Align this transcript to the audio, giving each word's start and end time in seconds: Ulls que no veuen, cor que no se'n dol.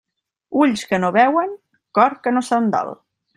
Ulls 0.61 0.83
que 0.93 0.99
no 1.03 1.11
veuen, 1.17 1.53
cor 1.99 2.17
que 2.25 2.35
no 2.39 2.43
se'n 2.49 2.73
dol. 2.79 2.93